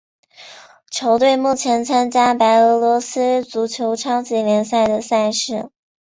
[0.89, 5.69] 球队目前参加白俄罗斯足球超级联赛的赛事。